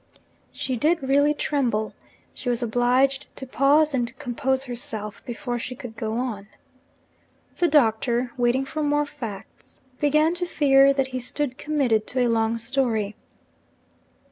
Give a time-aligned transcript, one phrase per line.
[0.51, 1.93] She did really tremble
[2.33, 6.47] she was obliged to pause and compose herself, before she could go on.
[7.57, 12.29] The Doctor, waiting for more facts, began to fear that he stood committed to a
[12.29, 13.15] long story.